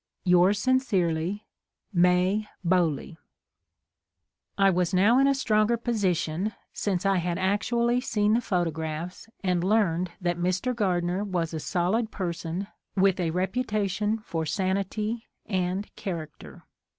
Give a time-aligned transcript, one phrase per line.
[0.25, 1.45] yours sincerely.
[1.93, 3.19] May Bowley.
[4.57, 9.61] I was now in a stronger position, since I had actually seen the photographs and
[9.61, 10.75] 22 HOW THE MATTER AROSE learned that Mr.
[10.75, 16.63] Gardner was a solid person with a reputation for sanity and character.